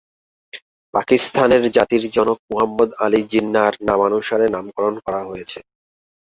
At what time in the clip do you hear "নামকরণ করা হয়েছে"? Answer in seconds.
4.55-5.59